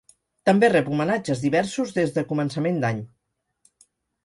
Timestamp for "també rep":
0.49-0.89